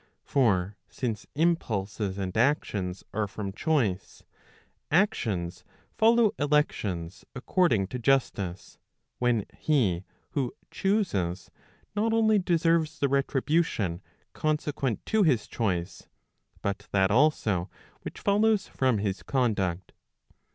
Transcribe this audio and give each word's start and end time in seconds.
For 0.23 0.77
since 0.89 1.27
impulses 1.35 2.17
and 2.17 2.35
actions 2.35 3.03
are 3.13 3.27
from 3.27 3.51
choice, 3.53 4.23
actions 4.89 5.63
follow 5.95 6.31
elections 6.39 7.23
according 7.35 7.85
to 7.89 7.99
justice, 7.99 8.79
when 9.19 9.45
he 9.55 10.03
who 10.31 10.55
chuses 10.71 11.51
not 11.95 12.13
only 12.13 12.39
deserves 12.39 12.97
the 12.97 13.09
retribution 13.09 14.01
consequent 14.33 15.05
to 15.05 15.21
his 15.21 15.45
choice, 15.45 16.07
but 16.63 16.87
that 16.91 17.11
also 17.11 17.69
which 18.01 18.19
follows 18.21 18.67
from 18.67 18.97
his 18.97 19.21
conduct. 19.21 19.93